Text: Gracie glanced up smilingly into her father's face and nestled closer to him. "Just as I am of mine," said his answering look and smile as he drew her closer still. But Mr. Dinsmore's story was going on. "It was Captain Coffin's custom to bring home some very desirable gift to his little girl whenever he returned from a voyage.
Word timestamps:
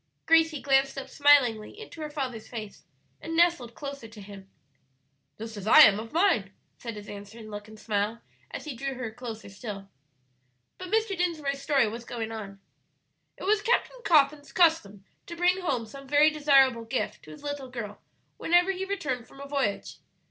Gracie 0.25 0.63
glanced 0.63 0.97
up 0.97 1.07
smilingly 1.09 1.79
into 1.79 2.01
her 2.01 2.09
father's 2.09 2.47
face 2.47 2.85
and 3.21 3.37
nestled 3.37 3.75
closer 3.75 4.07
to 4.07 4.19
him. 4.19 4.49
"Just 5.37 5.57
as 5.57 5.67
I 5.67 5.81
am 5.81 5.99
of 5.99 6.11
mine," 6.11 6.51
said 6.75 6.95
his 6.95 7.07
answering 7.07 7.51
look 7.51 7.67
and 7.67 7.79
smile 7.79 8.19
as 8.49 8.65
he 8.65 8.75
drew 8.75 8.95
her 8.95 9.11
closer 9.11 9.47
still. 9.47 9.89
But 10.79 10.89
Mr. 10.89 11.15
Dinsmore's 11.15 11.61
story 11.61 11.87
was 11.87 12.03
going 12.03 12.31
on. 12.31 12.59
"It 13.37 13.43
was 13.43 13.61
Captain 13.61 13.99
Coffin's 14.03 14.51
custom 14.51 15.05
to 15.27 15.35
bring 15.35 15.61
home 15.61 15.85
some 15.85 16.07
very 16.07 16.31
desirable 16.31 16.85
gift 16.85 17.21
to 17.25 17.29
his 17.29 17.43
little 17.43 17.69
girl 17.69 18.01
whenever 18.37 18.71
he 18.71 18.85
returned 18.85 19.27
from 19.27 19.39
a 19.39 19.47
voyage. 19.47 19.99